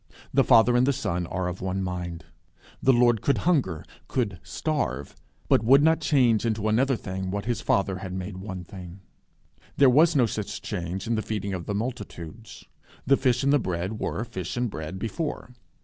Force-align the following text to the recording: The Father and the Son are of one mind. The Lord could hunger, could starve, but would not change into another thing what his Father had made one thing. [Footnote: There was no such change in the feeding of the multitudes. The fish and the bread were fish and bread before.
The 0.33 0.43
Father 0.43 0.75
and 0.75 0.87
the 0.87 0.93
Son 0.93 1.27
are 1.27 1.47
of 1.47 1.61
one 1.61 1.83
mind. 1.83 2.25
The 2.81 2.91
Lord 2.91 3.21
could 3.21 3.37
hunger, 3.37 3.85
could 4.07 4.39
starve, 4.41 5.15
but 5.47 5.63
would 5.63 5.83
not 5.83 6.01
change 6.01 6.43
into 6.43 6.67
another 6.67 6.95
thing 6.95 7.29
what 7.29 7.45
his 7.45 7.61
Father 7.61 7.99
had 7.99 8.11
made 8.11 8.37
one 8.37 8.63
thing. 8.63 9.01
[Footnote: 9.57 9.73
There 9.77 9.89
was 9.91 10.15
no 10.15 10.25
such 10.25 10.63
change 10.63 11.05
in 11.05 11.13
the 11.13 11.21
feeding 11.21 11.53
of 11.53 11.67
the 11.67 11.75
multitudes. 11.75 12.65
The 13.05 13.15
fish 13.15 13.43
and 13.43 13.53
the 13.53 13.59
bread 13.59 13.99
were 13.99 14.23
fish 14.25 14.57
and 14.57 14.71
bread 14.71 14.97
before. 14.97 15.53